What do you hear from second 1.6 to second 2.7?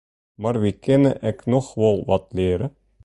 wol wat leare.